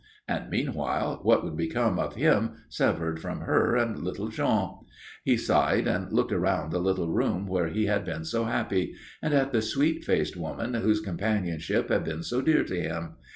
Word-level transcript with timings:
And, 0.27 0.49
meanwhile, 0.49 1.19
what 1.21 1.43
would 1.43 1.55
become 1.55 1.99
of 1.99 2.15
him 2.15 2.53
severed 2.69 3.19
from 3.21 3.41
her 3.41 3.75
and 3.75 3.99
little 4.03 4.29
Jean? 4.29 4.79
He 5.23 5.37
sighed 5.37 5.85
and 5.87 6.11
looked 6.11 6.31
around 6.31 6.71
the 6.71 6.79
little 6.79 7.11
room 7.13 7.45
where 7.45 7.67
he 7.67 7.85
had 7.85 8.03
been 8.03 8.25
so 8.25 8.45
happy, 8.45 8.95
and 9.21 9.31
at 9.31 9.51
the 9.51 9.61
sweet 9.61 10.03
faced 10.03 10.35
woman 10.35 10.73
whose 10.73 11.01
companionship 11.01 11.89
had 11.89 12.03
been 12.03 12.23
so 12.23 12.41
dear 12.41 12.63
to 12.63 12.81
him. 12.81 13.13